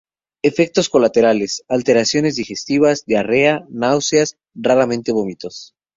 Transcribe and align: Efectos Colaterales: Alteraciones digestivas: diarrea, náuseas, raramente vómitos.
Efectos 0.41 0.89
Colaterales: 0.89 1.61
Alteraciones 1.67 2.35
digestivas: 2.35 3.05
diarrea, 3.05 3.67
náuseas, 3.69 4.35
raramente 4.55 5.11
vómitos. 5.11 5.75